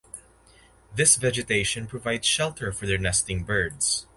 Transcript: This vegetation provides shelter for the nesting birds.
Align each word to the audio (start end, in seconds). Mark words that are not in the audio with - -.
This 0.95 1.15
vegetation 1.15 1.85
provides 1.85 2.25
shelter 2.27 2.71
for 2.71 2.87
the 2.87 2.97
nesting 2.97 3.43
birds. 3.43 4.07